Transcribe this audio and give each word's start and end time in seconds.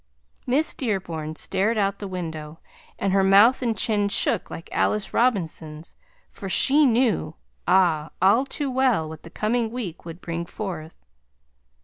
Miss 0.47 0.73
Dearborn 0.73 1.35
stared 1.35 1.77
out 1.77 1.99
the 1.99 2.07
window, 2.07 2.59
and 2.97 3.13
her 3.13 3.23
mouth 3.23 3.61
and 3.61 3.77
chin 3.77 4.09
shook 4.09 4.49
like 4.49 4.67
Alice 4.71 5.13
Robinson's, 5.13 5.95
for 6.31 6.49
she 6.49 6.87
knew, 6.87 7.35
ah! 7.67 8.09
all 8.19 8.43
to 8.47 8.71
well, 8.71 9.07
what 9.07 9.21
the 9.21 9.29
coming 9.29 9.69
week 9.69 10.03
would 10.03 10.19
bring 10.19 10.43
forth. 10.47 10.97